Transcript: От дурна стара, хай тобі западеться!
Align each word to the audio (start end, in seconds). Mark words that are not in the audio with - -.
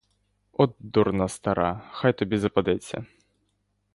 От 0.53 0.71
дурна 0.97 1.27
стара, 1.33 1.83
хай 1.93 2.13
тобі 2.17 2.37
западеться! 2.37 3.05